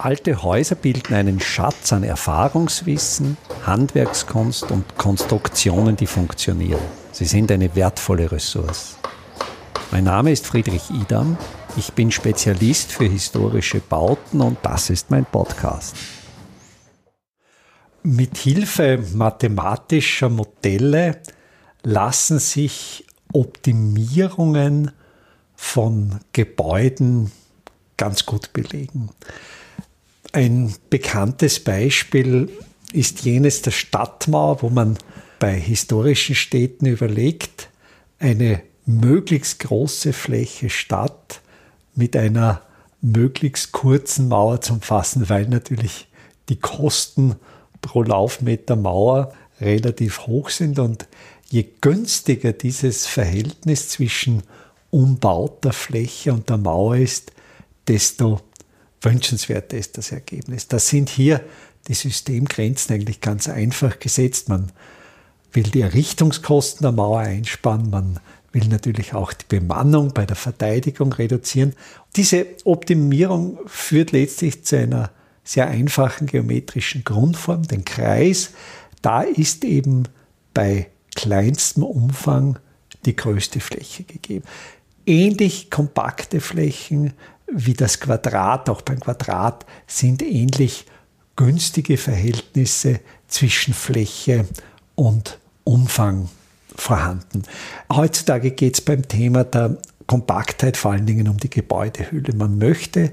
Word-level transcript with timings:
Alte 0.00 0.44
Häuser 0.44 0.76
bilden 0.76 1.12
einen 1.12 1.40
Schatz 1.40 1.92
an 1.92 2.04
Erfahrungswissen, 2.04 3.36
Handwerkskunst 3.66 4.70
und 4.70 4.96
Konstruktionen, 4.96 5.96
die 5.96 6.06
funktionieren. 6.06 6.80
Sie 7.10 7.24
sind 7.24 7.50
eine 7.50 7.74
wertvolle 7.74 8.30
Ressource. 8.30 8.96
Mein 9.90 10.04
Name 10.04 10.30
ist 10.30 10.46
Friedrich 10.46 10.88
Idam. 10.90 11.36
Ich 11.76 11.92
bin 11.94 12.12
Spezialist 12.12 12.92
für 12.92 13.06
historische 13.06 13.80
Bauten 13.80 14.40
und 14.40 14.58
das 14.62 14.88
ist 14.88 15.10
mein 15.10 15.24
Podcast. 15.24 15.96
Mit 18.04 18.36
Hilfe 18.36 19.02
mathematischer 19.14 20.28
Modelle 20.28 21.20
lassen 21.82 22.38
sich 22.38 23.04
Optimierungen 23.32 24.92
von 25.56 26.20
Gebäuden 26.32 27.32
ganz 27.96 28.24
gut 28.24 28.52
belegen. 28.52 29.10
Ein 30.32 30.74
bekanntes 30.90 31.60
Beispiel 31.60 32.50
ist 32.92 33.20
jenes 33.20 33.62
der 33.62 33.70
Stadtmauer, 33.70 34.62
wo 34.62 34.68
man 34.68 34.98
bei 35.38 35.54
historischen 35.54 36.34
Städten 36.34 36.86
überlegt, 36.86 37.70
eine 38.18 38.62
möglichst 38.84 39.60
große 39.60 40.12
Fläche 40.12 40.70
Stadt 40.70 41.40
mit 41.94 42.16
einer 42.16 42.62
möglichst 43.00 43.72
kurzen 43.72 44.28
Mauer 44.28 44.60
zu 44.60 44.74
umfassen, 44.74 45.28
weil 45.28 45.46
natürlich 45.48 46.08
die 46.48 46.56
Kosten 46.56 47.36
pro 47.80 48.02
Laufmeter 48.02 48.76
Mauer 48.76 49.32
relativ 49.60 50.26
hoch 50.26 50.50
sind. 50.50 50.78
Und 50.78 51.06
je 51.48 51.66
günstiger 51.80 52.52
dieses 52.52 53.06
Verhältnis 53.06 53.90
zwischen 53.90 54.42
umbauter 54.90 55.72
Fläche 55.72 56.32
und 56.32 56.48
der 56.48 56.56
Mauer 56.56 56.96
ist, 56.96 57.32
desto 57.86 58.40
wünschenswerter 59.02 59.76
ist 59.76 59.98
das 59.98 60.12
Ergebnis. 60.12 60.68
Das 60.68 60.88
sind 60.88 61.08
hier 61.08 61.40
die 61.88 61.94
Systemgrenzen 61.94 62.94
eigentlich 62.94 63.20
ganz 63.20 63.48
einfach 63.48 63.98
gesetzt. 63.98 64.48
Man 64.48 64.72
will 65.52 65.64
die 65.64 65.80
Errichtungskosten 65.80 66.82
der 66.82 66.92
Mauer 66.92 67.20
einsparen, 67.20 67.90
man 67.90 68.20
will 68.52 68.66
natürlich 68.68 69.14
auch 69.14 69.32
die 69.32 69.44
Bemannung 69.48 70.12
bei 70.14 70.26
der 70.26 70.36
Verteidigung 70.36 71.12
reduzieren. 71.12 71.74
Diese 72.16 72.46
Optimierung 72.64 73.58
führt 73.66 74.12
letztlich 74.12 74.64
zu 74.64 74.78
einer 74.78 75.10
sehr 75.44 75.68
einfachen 75.68 76.26
geometrischen 76.26 77.04
Grundform, 77.04 77.66
den 77.66 77.84
Kreis. 77.84 78.50
Da 79.02 79.22
ist 79.22 79.64
eben 79.64 80.04
bei 80.54 80.88
kleinstem 81.14 81.82
Umfang 81.82 82.58
die 83.04 83.16
größte 83.16 83.60
Fläche 83.60 84.04
gegeben. 84.04 84.44
Ähnlich 85.06 85.70
kompakte 85.70 86.40
Flächen 86.40 87.14
wie 87.52 87.74
das 87.74 88.00
Quadrat, 88.00 88.68
auch 88.68 88.82
beim 88.82 89.00
Quadrat 89.00 89.64
sind 89.86 90.22
ähnlich 90.22 90.86
günstige 91.36 91.96
Verhältnisse 91.96 93.00
zwischen 93.28 93.74
Fläche 93.74 94.46
und 94.94 95.38
Umfang 95.64 96.28
vorhanden. 96.74 97.42
Heutzutage 97.92 98.50
geht 98.50 98.74
es 98.74 98.80
beim 98.80 99.06
Thema 99.06 99.44
der 99.44 99.78
Kompaktheit 100.06 100.76
vor 100.76 100.92
allen 100.92 101.06
Dingen 101.06 101.28
um 101.28 101.36
die 101.36 101.50
Gebäudehülle. 101.50 102.34
Man 102.34 102.58
möchte 102.58 103.12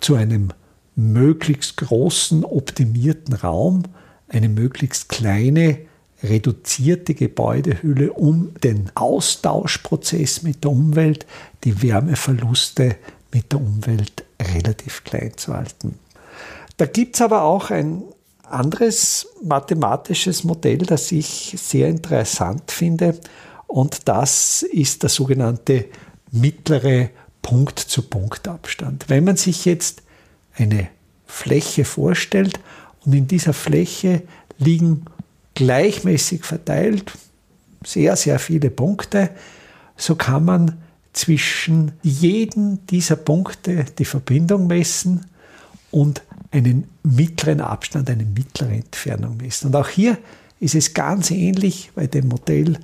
zu 0.00 0.14
einem 0.14 0.52
möglichst 0.96 1.76
großen, 1.76 2.44
optimierten 2.44 3.34
Raum 3.34 3.84
eine 4.28 4.48
möglichst 4.48 5.08
kleine, 5.08 5.78
reduzierte 6.22 7.14
Gebäudehülle, 7.14 8.12
um 8.12 8.54
den 8.62 8.90
Austauschprozess 8.94 10.42
mit 10.42 10.64
der 10.64 10.70
Umwelt, 10.70 11.26
die 11.64 11.82
Wärmeverluste 11.82 12.96
mit 13.32 13.52
der 13.52 13.60
Umwelt 13.60 14.24
relativ 14.40 15.04
klein 15.04 15.32
zu 15.36 15.54
halten. 15.54 15.98
Da 16.76 16.86
gibt 16.86 17.16
es 17.16 17.22
aber 17.22 17.42
auch 17.42 17.70
ein 17.70 18.02
anderes 18.42 19.26
mathematisches 19.42 20.44
Modell, 20.44 20.78
das 20.78 21.10
ich 21.12 21.54
sehr 21.58 21.88
interessant 21.88 22.70
finde, 22.70 23.18
und 23.72 24.06
das 24.06 24.62
ist 24.62 25.02
der 25.02 25.08
sogenannte 25.08 25.86
mittlere 26.30 27.08
Punkt-zu-Punkt-Abstand. 27.40 29.06
Wenn 29.08 29.24
man 29.24 29.38
sich 29.38 29.64
jetzt 29.64 30.02
eine 30.54 30.88
Fläche 31.26 31.86
vorstellt 31.86 32.60
und 33.06 33.14
in 33.14 33.26
dieser 33.26 33.54
Fläche 33.54 34.22
liegen 34.58 35.06
gleichmäßig 35.54 36.44
verteilt 36.44 37.12
sehr, 37.82 38.14
sehr 38.16 38.38
viele 38.38 38.68
Punkte, 38.70 39.30
so 39.96 40.16
kann 40.16 40.44
man 40.44 40.81
zwischen 41.12 41.92
jedem 42.02 42.86
dieser 42.86 43.16
Punkte 43.16 43.84
die 43.98 44.04
Verbindung 44.04 44.66
messen 44.66 45.26
und 45.90 46.22
einen 46.50 46.88
mittleren 47.02 47.60
Abstand, 47.60 48.08
eine 48.08 48.24
mittlere 48.24 48.72
Entfernung 48.72 49.36
messen. 49.36 49.68
Und 49.68 49.76
auch 49.76 49.88
hier 49.88 50.18
ist 50.60 50.74
es 50.74 50.94
ganz 50.94 51.30
ähnlich 51.30 51.90
bei 51.94 52.06
dem 52.06 52.28
Modell 52.28 52.78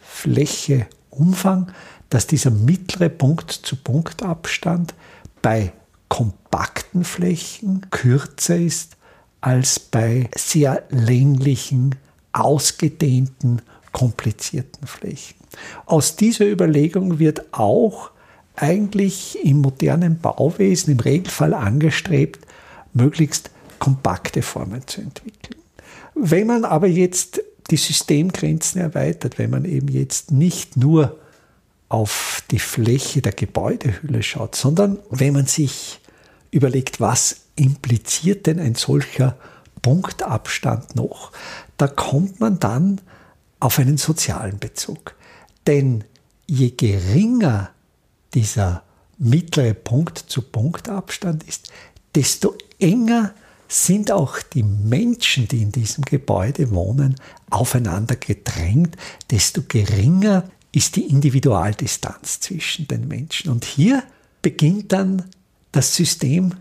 Fläche 0.00 0.86
Umfang, 1.10 1.72
dass 2.10 2.26
dieser 2.26 2.50
mittlere 2.50 3.08
Punkt-zu-Punkt-Abstand 3.08 4.94
bei 5.42 5.72
kompakten 6.08 7.04
Flächen 7.04 7.90
kürzer 7.90 8.56
ist 8.56 8.96
als 9.40 9.78
bei 9.78 10.30
sehr 10.36 10.84
länglichen, 10.90 11.96
ausgedehnten, 12.32 13.62
komplizierten 13.94 14.86
Flächen. 14.86 15.36
Aus 15.86 16.16
dieser 16.16 16.44
Überlegung 16.44 17.18
wird 17.18 17.54
auch 17.54 18.10
eigentlich 18.56 19.38
im 19.42 19.62
modernen 19.62 20.18
Bauwesen 20.20 20.92
im 20.92 21.00
Regelfall 21.00 21.54
angestrebt, 21.54 22.46
möglichst 22.92 23.50
kompakte 23.78 24.42
Formen 24.42 24.86
zu 24.86 25.00
entwickeln. 25.00 25.60
Wenn 26.14 26.46
man 26.46 26.64
aber 26.64 26.86
jetzt 26.86 27.40
die 27.70 27.76
Systemgrenzen 27.76 28.80
erweitert, 28.80 29.38
wenn 29.38 29.50
man 29.50 29.64
eben 29.64 29.88
jetzt 29.88 30.30
nicht 30.30 30.76
nur 30.76 31.18
auf 31.88 32.42
die 32.50 32.58
Fläche 32.58 33.22
der 33.22 33.32
Gebäudehülle 33.32 34.22
schaut, 34.22 34.54
sondern 34.54 34.98
wenn 35.10 35.32
man 35.32 35.46
sich 35.46 36.00
überlegt, 36.50 37.00
was 37.00 37.36
impliziert 37.56 38.46
denn 38.46 38.58
ein 38.58 38.74
solcher 38.74 39.36
Punktabstand 39.82 40.96
noch, 40.96 41.32
da 41.76 41.88
kommt 41.88 42.40
man 42.40 42.58
dann 42.58 43.00
auf 43.64 43.78
einen 43.78 43.96
sozialen 43.96 44.58
Bezug. 44.58 45.14
Denn 45.66 46.04
je 46.46 46.70
geringer 46.70 47.70
dieser 48.34 48.82
mittlere 49.16 49.72
Punkt-zu-Punkt-Abstand 49.72 51.44
ist, 51.44 51.72
desto 52.14 52.54
enger 52.78 53.32
sind 53.66 54.12
auch 54.12 54.38
die 54.42 54.62
Menschen, 54.62 55.48
die 55.48 55.62
in 55.62 55.72
diesem 55.72 56.04
Gebäude 56.04 56.72
wohnen, 56.72 57.16
aufeinander 57.48 58.16
gedrängt, 58.16 58.98
desto 59.30 59.62
geringer 59.66 60.44
ist 60.70 60.96
die 60.96 61.08
Individualdistanz 61.08 62.40
zwischen 62.40 62.86
den 62.86 63.08
Menschen. 63.08 63.50
Und 63.50 63.64
hier 63.64 64.02
beginnt 64.42 64.92
dann 64.92 65.30
das 65.72 65.96
System 65.96 66.52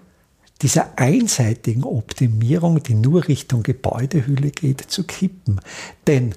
dieser 0.62 0.98
einseitigen 0.98 1.84
Optimierung, 1.84 2.82
die 2.82 2.96
nur 2.96 3.28
Richtung 3.28 3.62
Gebäudehülle 3.62 4.52
geht, 4.52 4.80
zu 4.90 5.04
kippen. 5.04 5.60
Denn 6.08 6.34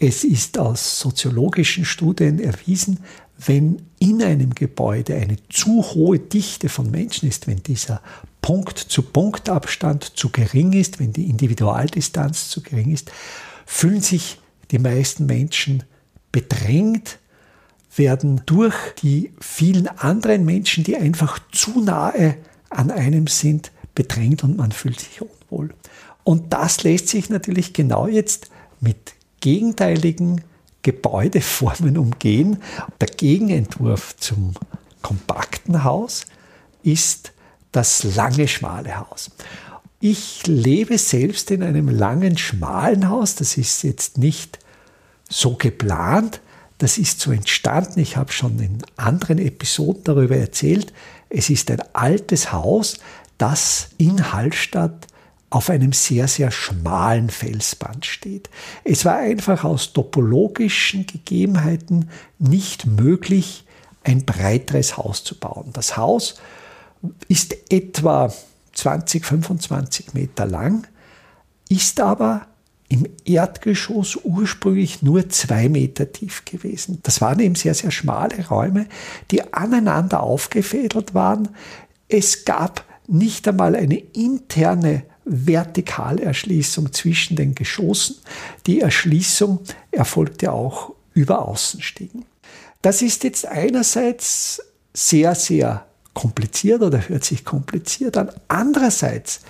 es 0.00 0.24
ist 0.24 0.58
aus 0.58 0.98
soziologischen 0.98 1.84
Studien 1.84 2.40
erwiesen, 2.40 3.00
wenn 3.46 3.82
in 3.98 4.22
einem 4.22 4.54
Gebäude 4.54 5.14
eine 5.14 5.36
zu 5.50 5.82
hohe 5.82 6.18
Dichte 6.18 6.70
von 6.70 6.90
Menschen 6.90 7.28
ist, 7.28 7.46
wenn 7.46 7.62
dieser 7.62 8.00
Punkt-zu-Punkt-Abstand 8.40 10.16
zu 10.16 10.30
gering 10.30 10.72
ist, 10.72 10.98
wenn 10.98 11.12
die 11.12 11.28
Individualdistanz 11.28 12.48
zu 12.48 12.62
gering 12.62 12.90
ist, 12.90 13.10
fühlen 13.66 14.00
sich 14.00 14.38
die 14.70 14.78
meisten 14.78 15.26
Menschen 15.26 15.82
bedrängt, 16.32 17.18
werden 17.94 18.40
durch 18.46 18.74
die 19.02 19.32
vielen 19.40 19.86
anderen 19.86 20.46
Menschen, 20.46 20.82
die 20.82 20.96
einfach 20.96 21.40
zu 21.52 21.80
nahe 21.80 22.36
an 22.70 22.90
einem 22.90 23.26
sind, 23.26 23.70
bedrängt 23.94 24.44
und 24.44 24.56
man 24.56 24.72
fühlt 24.72 25.00
sich 25.00 25.20
unwohl. 25.20 25.74
Und 26.24 26.52
das 26.52 26.84
lässt 26.84 27.08
sich 27.08 27.28
natürlich 27.28 27.74
genau 27.74 28.06
jetzt 28.06 28.48
mit 28.80 29.14
gegenteiligen 29.40 30.42
Gebäudeformen 30.82 31.98
umgehen. 31.98 32.62
Der 33.00 33.08
Gegenentwurf 33.08 34.16
zum 34.16 34.54
kompakten 35.02 35.84
Haus 35.84 36.26
ist 36.82 37.32
das 37.72 38.02
lange, 38.16 38.48
schmale 38.48 38.98
Haus. 38.98 39.30
Ich 40.00 40.46
lebe 40.46 40.96
selbst 40.96 41.50
in 41.50 41.62
einem 41.62 41.88
langen, 41.88 42.38
schmalen 42.38 43.08
Haus. 43.08 43.34
Das 43.34 43.56
ist 43.58 43.82
jetzt 43.82 44.16
nicht 44.16 44.58
so 45.28 45.56
geplant. 45.56 46.40
Das 46.78 46.96
ist 46.96 47.20
so 47.20 47.30
entstanden. 47.32 48.00
Ich 48.00 48.16
habe 48.16 48.32
schon 48.32 48.58
in 48.58 48.78
anderen 48.96 49.38
Episoden 49.38 50.02
darüber 50.04 50.36
erzählt. 50.36 50.94
Es 51.28 51.50
ist 51.50 51.70
ein 51.70 51.82
altes 51.92 52.50
Haus, 52.52 52.98
das 53.36 53.90
in 53.98 54.32
Hallstatt 54.32 55.06
auf 55.50 55.68
einem 55.68 55.92
sehr, 55.92 56.28
sehr 56.28 56.52
schmalen 56.52 57.28
Felsband 57.28 58.06
steht. 58.06 58.48
Es 58.84 59.04
war 59.04 59.16
einfach 59.16 59.64
aus 59.64 59.92
topologischen 59.92 61.06
Gegebenheiten 61.06 62.08
nicht 62.38 62.86
möglich, 62.86 63.64
ein 64.04 64.24
breiteres 64.24 64.96
Haus 64.96 65.24
zu 65.24 65.38
bauen. 65.38 65.70
Das 65.72 65.96
Haus 65.96 66.36
ist 67.28 67.56
etwa 67.72 68.32
20, 68.72 69.24
25 69.24 70.14
Meter 70.14 70.46
lang, 70.46 70.86
ist 71.68 72.00
aber 72.00 72.46
im 72.88 73.06
Erdgeschoss 73.24 74.18
ursprünglich 74.22 75.02
nur 75.02 75.28
zwei 75.28 75.68
Meter 75.68 76.12
tief 76.12 76.44
gewesen. 76.44 76.98
Das 77.02 77.20
waren 77.20 77.38
eben 77.40 77.54
sehr, 77.54 77.74
sehr 77.74 77.90
schmale 77.90 78.48
Räume, 78.48 78.86
die 79.30 79.52
aneinander 79.52 80.22
aufgefädelt 80.22 81.14
waren. 81.14 81.48
Es 82.08 82.44
gab 82.44 82.84
nicht 83.06 83.46
einmal 83.46 83.76
eine 83.76 83.96
interne 83.96 85.04
Vertikalerschließung 85.30 86.92
zwischen 86.92 87.36
den 87.36 87.54
Geschossen. 87.54 88.16
Die 88.66 88.80
Erschließung 88.80 89.60
erfolgte 89.90 90.52
auch 90.52 90.92
über 91.14 91.46
Außenstiegen. 91.46 92.24
Das 92.82 93.02
ist 93.02 93.24
jetzt 93.24 93.46
einerseits 93.46 94.62
sehr, 94.92 95.34
sehr 95.34 95.86
kompliziert 96.14 96.82
oder 96.82 97.08
hört 97.08 97.24
sich 97.24 97.44
kompliziert 97.44 98.16
an. 98.16 98.30
Andererseits 98.48 99.40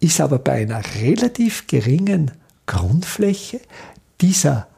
ist 0.00 0.20
aber 0.20 0.38
bei 0.38 0.62
einer 0.62 0.82
relativ 1.00 1.66
geringen 1.66 2.30
Grundfläche 2.66 3.60
dieser 4.20 4.68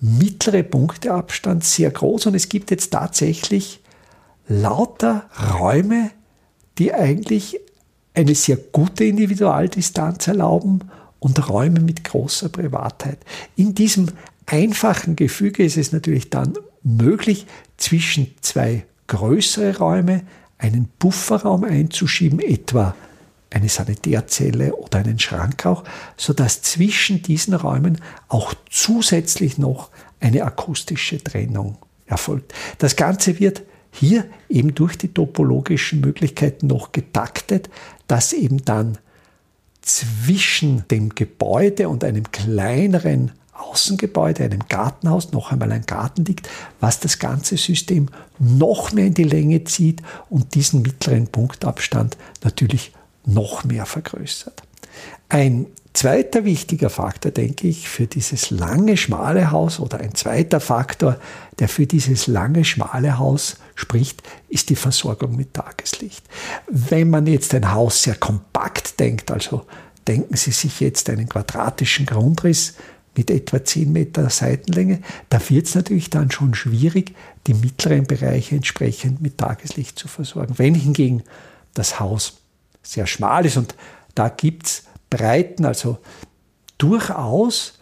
mittlere 0.00 0.62
Punkteabstand 0.62 1.64
sehr 1.64 1.90
groß 1.90 2.26
und 2.26 2.34
es 2.34 2.48
gibt 2.48 2.70
jetzt 2.70 2.92
tatsächlich 2.92 3.80
lauter 4.48 5.28
Räume, 5.58 6.10
die 6.78 6.94
eigentlich 6.94 7.60
eine 8.18 8.34
sehr 8.34 8.56
gute 8.56 9.04
Individualdistanz 9.04 10.26
erlauben 10.26 10.80
und 11.20 11.48
Räume 11.48 11.78
mit 11.78 12.02
großer 12.02 12.48
Privatheit. 12.48 13.18
In 13.54 13.76
diesem 13.76 14.08
einfachen 14.44 15.14
Gefüge 15.14 15.62
ist 15.62 15.76
es 15.76 15.92
natürlich 15.92 16.28
dann 16.28 16.54
möglich, 16.82 17.46
zwischen 17.76 18.34
zwei 18.40 18.84
größere 19.06 19.78
Räume 19.78 20.22
einen 20.58 20.88
Bufferraum 20.98 21.62
einzuschieben, 21.62 22.40
etwa 22.40 22.96
eine 23.50 23.68
Sanitärzelle 23.68 24.74
oder 24.74 24.98
einen 24.98 25.20
Schrank 25.20 25.64
auch, 25.64 25.84
sodass 26.16 26.62
zwischen 26.62 27.22
diesen 27.22 27.54
Räumen 27.54 28.00
auch 28.26 28.52
zusätzlich 28.68 29.58
noch 29.58 29.90
eine 30.18 30.42
akustische 30.42 31.22
Trennung 31.22 31.78
erfolgt. 32.06 32.52
Das 32.78 32.96
Ganze 32.96 33.38
wird 33.38 33.62
hier 33.98 34.26
eben 34.48 34.74
durch 34.74 34.96
die 34.96 35.12
topologischen 35.12 36.00
Möglichkeiten 36.00 36.68
noch 36.68 36.92
getaktet, 36.92 37.68
dass 38.06 38.32
eben 38.32 38.64
dann 38.64 38.98
zwischen 39.82 40.86
dem 40.88 41.14
Gebäude 41.14 41.88
und 41.88 42.04
einem 42.04 42.30
kleineren 42.30 43.32
Außengebäude, 43.52 44.44
einem 44.44 44.68
Gartenhaus, 44.68 45.32
noch 45.32 45.50
einmal 45.50 45.72
ein 45.72 45.86
Garten 45.86 46.24
liegt, 46.24 46.48
was 46.80 47.00
das 47.00 47.18
ganze 47.18 47.56
System 47.56 48.08
noch 48.38 48.92
mehr 48.92 49.06
in 49.06 49.14
die 49.14 49.24
Länge 49.24 49.64
zieht 49.64 50.02
und 50.30 50.54
diesen 50.54 50.82
mittleren 50.82 51.26
Punktabstand 51.26 52.16
natürlich 52.44 52.92
noch 53.24 53.64
mehr 53.64 53.84
vergrößert. 53.84 54.62
Ein 55.28 55.66
zweiter 55.92 56.44
wichtiger 56.44 56.90
Faktor, 56.90 57.32
denke 57.32 57.66
ich, 57.66 57.88
für 57.88 58.06
dieses 58.06 58.50
lange, 58.50 58.96
schmale 58.96 59.50
Haus 59.50 59.80
oder 59.80 59.98
ein 59.98 60.14
zweiter 60.14 60.60
Faktor, 60.60 61.18
der 61.58 61.68
für 61.68 61.86
dieses 61.86 62.26
lange, 62.28 62.64
schmale 62.64 63.18
Haus 63.18 63.56
spricht, 63.74 64.22
ist 64.48 64.70
die 64.70 64.76
Versorgung 64.76 65.36
mit 65.36 65.54
Tageslicht. 65.54 66.24
Wenn 66.68 67.10
man 67.10 67.26
jetzt 67.26 67.52
ein 67.54 67.72
Haus 67.72 68.02
sehr 68.02 68.14
kompakt 68.14 69.00
denkt, 69.00 69.30
also 69.30 69.66
denken 70.06 70.36
Sie 70.36 70.52
sich 70.52 70.80
jetzt 70.80 71.10
einen 71.10 71.28
quadratischen 71.28 72.06
Grundriss 72.06 72.74
mit 73.16 73.30
etwa 73.30 73.64
10 73.64 73.90
Meter 73.90 74.30
Seitenlänge, 74.30 75.00
da 75.28 75.40
wird 75.50 75.66
es 75.66 75.74
natürlich 75.74 76.10
dann 76.10 76.30
schon 76.30 76.54
schwierig, 76.54 77.14
die 77.48 77.54
mittleren 77.54 78.06
Bereiche 78.06 78.54
entsprechend 78.54 79.20
mit 79.20 79.38
Tageslicht 79.38 79.98
zu 79.98 80.06
versorgen. 80.06 80.54
Wenn 80.58 80.76
hingegen 80.76 81.24
das 81.74 81.98
Haus 81.98 82.38
sehr 82.82 83.06
schmal 83.08 83.44
ist 83.44 83.56
und 83.56 83.74
da 84.18 84.28
gibt 84.28 84.66
es 84.66 84.82
Breiten, 85.10 85.64
also 85.64 85.98
durchaus 86.76 87.78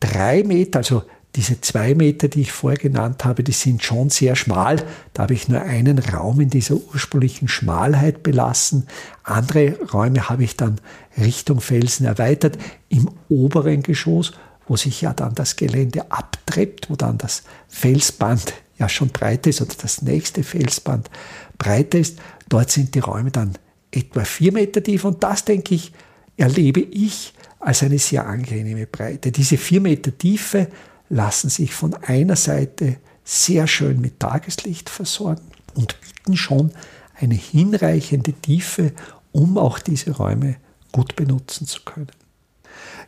drei 0.00 0.42
Meter, 0.42 0.78
also 0.78 1.02
diese 1.34 1.60
zwei 1.60 1.94
Meter, 1.94 2.28
die 2.28 2.42
ich 2.42 2.52
vorher 2.52 2.78
genannt 2.78 3.24
habe, 3.24 3.42
die 3.44 3.52
sind 3.52 3.82
schon 3.82 4.10
sehr 4.10 4.34
schmal. 4.34 4.84
Da 5.12 5.22
habe 5.22 5.34
ich 5.34 5.48
nur 5.48 5.60
einen 5.60 5.98
Raum 5.98 6.40
in 6.40 6.50
dieser 6.50 6.74
ursprünglichen 6.74 7.48
Schmalheit 7.48 8.22
belassen. 8.22 8.86
Andere 9.22 9.78
Räume 9.92 10.28
habe 10.28 10.44
ich 10.44 10.56
dann 10.56 10.80
Richtung 11.16 11.60
Felsen 11.60 12.06
erweitert. 12.06 12.58
Im 12.88 13.10
oberen 13.28 13.82
Geschoss, 13.82 14.32
wo 14.66 14.76
sich 14.76 15.02
ja 15.02 15.12
dann 15.12 15.34
das 15.34 15.56
Gelände 15.56 16.10
abtrebt, 16.10 16.90
wo 16.90 16.96
dann 16.96 17.18
das 17.18 17.44
Felsband 17.68 18.54
ja 18.78 18.88
schon 18.88 19.08
breit 19.08 19.46
ist 19.46 19.60
oder 19.60 19.74
das 19.80 20.02
nächste 20.02 20.42
Felsband 20.42 21.10
breiter 21.56 21.98
ist, 21.98 22.18
dort 22.48 22.70
sind 22.70 22.94
die 22.94 23.00
Räume 23.00 23.30
dann 23.30 23.54
etwa 23.90 24.24
vier 24.24 24.52
Meter 24.52 24.82
tief 24.82 25.04
und 25.04 25.22
das, 25.22 25.44
denke 25.44 25.74
ich, 25.74 25.92
erlebe 26.36 26.80
ich 26.80 27.34
als 27.60 27.82
eine 27.82 27.98
sehr 27.98 28.26
angenehme 28.26 28.86
Breite. 28.86 29.32
Diese 29.32 29.56
vier 29.56 29.80
Meter 29.80 30.16
Tiefe 30.16 30.68
lassen 31.08 31.50
sich 31.50 31.74
von 31.74 31.94
einer 31.94 32.36
Seite 32.36 32.96
sehr 33.24 33.66
schön 33.66 34.00
mit 34.00 34.20
Tageslicht 34.20 34.88
versorgen 34.88 35.50
und 35.74 36.00
bieten 36.00 36.36
schon 36.36 36.72
eine 37.14 37.34
hinreichende 37.34 38.32
Tiefe, 38.32 38.92
um 39.32 39.58
auch 39.58 39.78
diese 39.78 40.12
Räume 40.12 40.56
gut 40.92 41.16
benutzen 41.16 41.66
zu 41.66 41.82
können. 41.82 42.10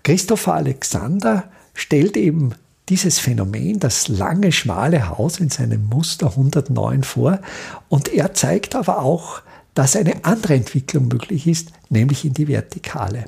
Christopher 0.03 0.55
Alexander 0.55 1.51
stellt 1.75 2.17
eben 2.17 2.55
dieses 2.89 3.21
Phänomen, 3.21 3.79
das 3.79 4.09
lange, 4.09 4.51
schmale 4.51 5.09
Haus 5.09 5.39
in 5.39 5.49
seinem 5.49 5.87
Muster 5.87 6.31
109 6.31 7.05
vor 7.05 7.41
und 7.89 8.13
er 8.13 8.35
zeigt 8.35 8.75
aber 8.75 9.01
auch, 9.01 9.43
dass 9.81 9.97
eine 9.97 10.27
andere 10.27 10.57
Entwicklung 10.57 11.09
möglich 11.09 11.47
ist, 11.47 11.73
nämlich 11.89 12.27
in 12.27 12.35
die 12.35 12.49
Vertikale. 12.49 13.25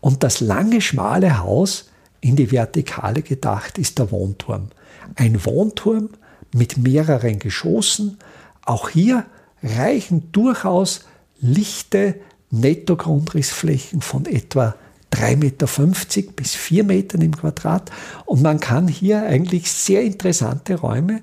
Und 0.00 0.22
das 0.22 0.38
lange, 0.38 0.80
schmale 0.80 1.40
Haus 1.40 1.90
in 2.20 2.36
die 2.36 2.52
Vertikale 2.52 3.22
gedacht 3.22 3.76
ist 3.76 3.98
der 3.98 4.12
Wohnturm. 4.12 4.68
Ein 5.16 5.44
Wohnturm 5.44 6.10
mit 6.54 6.76
mehreren 6.76 7.40
Geschossen. 7.40 8.18
Auch 8.64 8.88
hier 8.88 9.24
reichen 9.64 10.30
durchaus 10.30 11.06
lichte 11.40 12.14
Nettogrundrissflächen 12.52 14.00
von 14.00 14.26
etwa 14.26 14.76
3,50 15.12 15.36
Meter 15.38 16.32
bis 16.36 16.54
4 16.54 16.84
Metern 16.84 17.22
im 17.22 17.36
Quadrat. 17.36 17.90
Und 18.26 18.42
man 18.42 18.60
kann 18.60 18.86
hier 18.86 19.24
eigentlich 19.24 19.72
sehr 19.72 20.04
interessante 20.04 20.76
Räume 20.76 21.22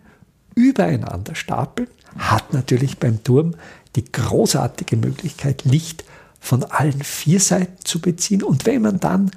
übereinander 0.56 1.36
stapeln. 1.36 1.88
Hat 2.18 2.52
natürlich 2.52 2.98
beim 2.98 3.24
Turm 3.24 3.56
die 3.96 4.12
großartige 4.12 4.98
Möglichkeit, 4.98 5.66
Licht 5.66 6.04
von 6.40 6.64
allen 6.64 7.04
vier 7.04 7.40
Seiten 7.40 7.86
zu 7.86 8.02
beziehen. 8.02 8.44
Und 8.44 8.66
wenn 8.66 8.82
man 8.82 9.00
dann 9.00 9.32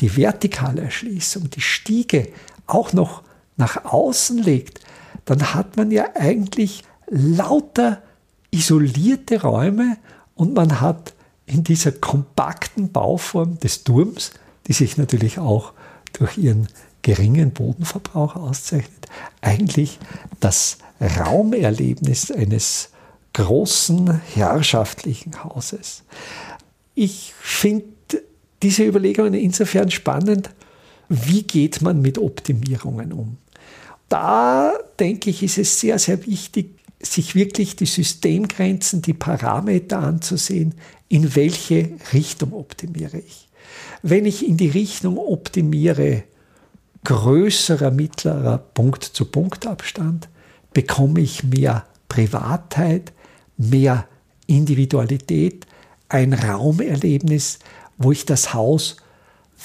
die 0.00 0.16
vertikale 0.16 0.82
Erschließung, 0.82 1.50
die 1.50 1.60
Stiege 1.60 2.28
auch 2.66 2.92
noch 2.92 3.22
nach 3.56 3.84
außen 3.84 4.38
legt, 4.38 4.80
dann 5.24 5.54
hat 5.54 5.76
man 5.76 5.90
ja 5.90 6.10
eigentlich 6.14 6.84
lauter 7.08 8.02
isolierte 8.50 9.42
Räume 9.42 9.96
und 10.34 10.54
man 10.54 10.80
hat 10.80 11.14
in 11.46 11.64
dieser 11.64 11.92
kompakten 11.92 12.92
Bauform 12.92 13.58
des 13.60 13.84
Turms, 13.84 14.32
die 14.66 14.72
sich 14.72 14.96
natürlich 14.96 15.38
auch 15.38 15.72
durch 16.12 16.38
ihren 16.38 16.68
geringen 17.02 17.52
Bodenverbrauch 17.52 18.36
auszeichnet, 18.36 19.06
eigentlich 19.40 19.98
das 20.40 20.78
Raumerlebnis 21.00 22.30
eines 22.30 22.90
großen 23.36 24.18
herrschaftlichen 24.34 25.44
Hauses. 25.44 26.04
Ich 26.94 27.34
finde 27.38 27.84
diese 28.62 28.84
Überlegungen 28.86 29.34
insofern 29.34 29.90
spannend, 29.90 30.48
wie 31.10 31.42
geht 31.42 31.82
man 31.82 32.00
mit 32.00 32.16
Optimierungen 32.16 33.12
um? 33.12 33.36
Da 34.08 34.72
denke 34.98 35.28
ich, 35.28 35.42
ist 35.42 35.58
es 35.58 35.78
sehr, 35.78 35.98
sehr 35.98 36.24
wichtig, 36.24 36.78
sich 36.98 37.34
wirklich 37.34 37.76
die 37.76 37.84
Systemgrenzen, 37.84 39.02
die 39.02 39.12
Parameter 39.12 39.98
anzusehen, 39.98 40.74
in 41.10 41.36
welche 41.36 41.90
Richtung 42.14 42.54
optimiere 42.54 43.18
ich. 43.18 43.48
Wenn 44.00 44.24
ich 44.24 44.48
in 44.48 44.56
die 44.56 44.70
Richtung 44.70 45.18
optimiere, 45.18 46.22
größerer 47.04 47.90
mittlerer 47.90 48.56
Punkt-zu-Punkt-Abstand, 48.56 50.30
bekomme 50.72 51.20
ich 51.20 51.44
mehr 51.44 51.84
Privatheit, 52.08 53.12
mehr 53.56 54.06
Individualität, 54.46 55.66
ein 56.08 56.32
Raumerlebnis, 56.32 57.58
wo 57.98 58.12
ich 58.12 58.26
das 58.26 58.54
Haus 58.54 58.96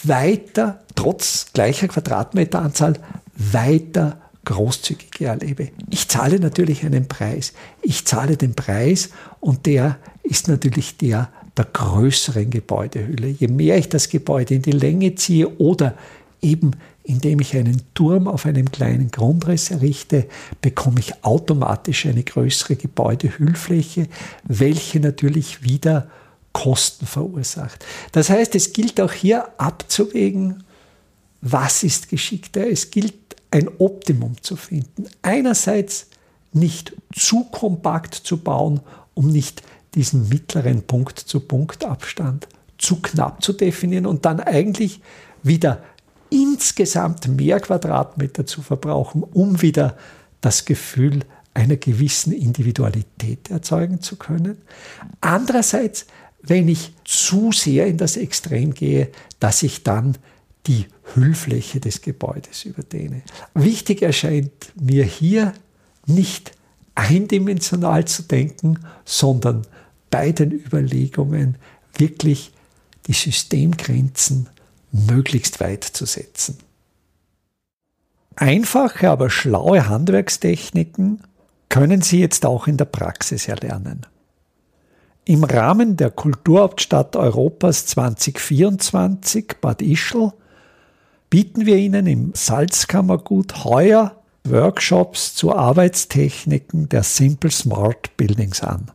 weiter, 0.03 0.81
trotz 0.95 1.47
gleicher 1.53 1.87
Quadratmeteranzahl, 1.87 2.97
weiter 3.35 4.21
großzügiger 4.45 5.29
erlebe. 5.29 5.69
Ich 5.89 6.07
zahle 6.07 6.39
natürlich 6.39 6.83
einen 6.83 7.07
Preis. 7.07 7.53
Ich 7.81 8.05
zahle 8.05 8.37
den 8.37 8.55
Preis 8.55 9.09
und 9.39 9.65
der 9.65 9.97
ist 10.23 10.47
natürlich 10.47 10.97
der 10.97 11.29
der 11.57 11.65
größeren 11.65 12.49
Gebäudehülle. 12.49 13.27
Je 13.27 13.47
mehr 13.47 13.77
ich 13.77 13.89
das 13.89 14.09
Gebäude 14.09 14.55
in 14.55 14.61
die 14.61 14.71
Länge 14.71 15.15
ziehe 15.15 15.49
oder 15.57 15.95
eben 16.41 16.71
indem 17.03 17.39
ich 17.39 17.55
einen 17.55 17.81
Turm 17.93 18.27
auf 18.27 18.45
einem 18.45 18.71
kleinen 18.71 19.09
Grundriss 19.11 19.71
errichte, 19.71 20.27
bekomme 20.61 20.99
ich 20.99 21.23
automatisch 21.23 22.05
eine 22.05 22.23
größere 22.23 22.75
Gebäudehüllfläche, 22.75 24.07
welche 24.43 24.99
natürlich 24.99 25.63
wieder 25.63 26.09
Kosten 26.53 27.05
verursacht. 27.05 27.83
Das 28.11 28.29
heißt, 28.29 28.55
es 28.55 28.73
gilt 28.73 28.99
auch 28.99 29.13
hier 29.13 29.47
abzuwägen, 29.59 30.63
was 31.41 31.83
ist 31.83 32.09
geschickter. 32.09 32.69
Es 32.69 32.91
gilt 32.91 33.15
ein 33.49 33.69
Optimum 33.79 34.35
zu 34.41 34.55
finden. 34.55 35.05
Einerseits 35.21 36.07
nicht 36.53 36.93
zu 37.15 37.45
kompakt 37.45 38.13
zu 38.13 38.37
bauen, 38.37 38.81
um 39.13 39.27
nicht 39.27 39.63
diesen 39.95 40.29
mittleren 40.29 40.83
Punkt-zu-Punkt-Abstand 40.83 42.47
zu 42.77 43.01
knapp 43.01 43.41
zu 43.43 43.53
definieren 43.53 44.05
und 44.05 44.25
dann 44.25 44.39
eigentlich 44.39 45.01
wieder 45.43 45.81
insgesamt 46.31 47.27
mehr 47.27 47.59
Quadratmeter 47.59 48.47
zu 48.47 48.63
verbrauchen, 48.63 49.21
um 49.21 49.61
wieder 49.61 49.95
das 50.39 50.65
Gefühl 50.65 51.19
einer 51.53 51.75
gewissen 51.75 52.31
Individualität 52.31 53.51
erzeugen 53.51 54.01
zu 54.01 54.15
können. 54.15 54.57
Andererseits, 55.19 56.07
wenn 56.41 56.67
ich 56.67 56.93
zu 57.03 57.51
sehr 57.51 57.85
in 57.85 57.97
das 57.97 58.17
Extrem 58.17 58.73
gehe, 58.73 59.09
dass 59.39 59.61
ich 59.61 59.83
dann 59.83 60.17
die 60.67 60.87
Hüllfläche 61.13 61.79
des 61.79 62.01
Gebäudes 62.01 62.65
überdehne. 62.65 63.23
Wichtig 63.53 64.01
erscheint 64.01 64.51
mir 64.79 65.03
hier 65.03 65.53
nicht 66.05 66.51
eindimensional 66.95 68.05
zu 68.05 68.23
denken, 68.23 68.79
sondern 69.03 69.63
bei 70.09 70.31
den 70.31 70.51
Überlegungen 70.51 71.57
wirklich 71.97 72.51
die 73.07 73.13
Systemgrenzen 73.13 74.47
möglichst 74.91 75.59
weit 75.59 75.83
zu 75.83 76.05
setzen. 76.05 76.57
Einfache, 78.35 79.09
aber 79.09 79.29
schlaue 79.29 79.87
Handwerkstechniken 79.87 81.21
können 81.69 82.01
Sie 82.01 82.19
jetzt 82.19 82.45
auch 82.45 82.67
in 82.67 82.77
der 82.77 82.85
Praxis 82.85 83.47
erlernen. 83.47 84.05
Im 85.25 85.43
Rahmen 85.43 85.97
der 85.97 86.09
Kulturhauptstadt 86.09 87.15
Europas 87.15 87.85
2024 87.85 89.55
Bad 89.61 89.81
Ischl 89.81 90.33
bieten 91.29 91.65
wir 91.65 91.77
Ihnen 91.77 92.07
im 92.07 92.31
Salzkammergut 92.33 93.63
heuer 93.63 94.15
Workshops 94.43 95.35
zu 95.35 95.55
Arbeitstechniken 95.55 96.89
der 96.89 97.03
Simple 97.03 97.51
Smart 97.51 98.17
Buildings 98.17 98.61
an. 98.63 98.91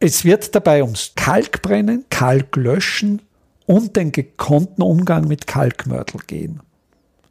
Es 0.00 0.24
wird 0.24 0.54
dabei 0.54 0.82
ums 0.82 1.12
Kalkbrennen, 1.14 2.04
Kalklöschen 2.10 3.22
und 3.68 3.96
den 3.96 4.12
gekonnten 4.12 4.82
Umgang 4.82 5.28
mit 5.28 5.46
Kalkmörtel 5.46 6.22
gehen. 6.26 6.60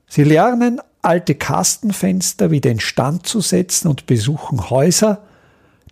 Sie 0.07 0.23
lernen 0.23 0.79
alte 1.01 1.33
Kastenfenster 1.33 2.51
wieder 2.51 2.69
instand 2.69 3.25
zu 3.25 3.41
setzen 3.41 3.87
und 3.87 4.05
besuchen 4.05 4.69
Häuser, 4.69 5.23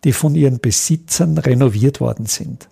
die 0.04 0.14
von 0.14 0.36
ihren 0.36 0.60
Besitzern 0.60 1.40
renoviert 1.40 2.00
worden 2.00 2.28
sind. 2.28 2.70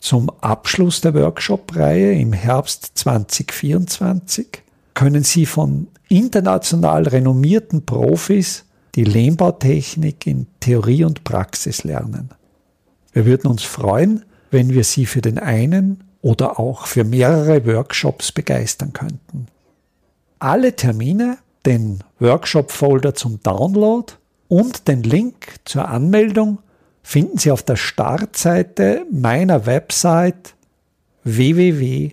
Zum 0.00 0.30
Abschluss 0.40 1.02
der 1.02 1.12
Workshop-Reihe 1.12 2.14
im 2.14 2.32
Herbst 2.32 2.92
2024 2.94 4.62
können 4.94 5.22
Sie 5.22 5.44
von 5.44 5.88
international 6.08 7.06
renommierten 7.06 7.84
Profis 7.84 8.64
die 8.94 9.04
Lehmbautechnik 9.04 10.26
in 10.26 10.46
Theorie 10.60 11.04
und 11.04 11.24
Praxis 11.24 11.84
lernen. 11.84 12.30
Wir 13.12 13.26
würden 13.26 13.50
uns 13.50 13.64
freuen, 13.64 14.24
wenn 14.50 14.70
wir 14.70 14.84
Sie 14.84 15.04
für 15.04 15.20
den 15.20 15.38
einen 15.38 16.04
oder 16.22 16.58
auch 16.58 16.86
für 16.86 17.04
mehrere 17.04 17.66
Workshops 17.66 18.32
begeistern 18.32 18.92
könnten. 18.92 19.48
Alle 20.38 20.74
Termine, 20.74 21.38
den 21.66 22.02
Workshop-Folder 22.18 23.14
zum 23.14 23.40
Download 23.42 24.14
und 24.48 24.88
den 24.88 25.02
Link 25.02 25.56
zur 25.64 25.88
Anmeldung 25.88 26.58
finden 27.02 27.38
Sie 27.38 27.50
auf 27.50 27.62
der 27.62 27.76
Startseite 27.76 29.04
meiner 29.10 29.66
Website 29.66 30.54
www.idam.at. 31.24 32.12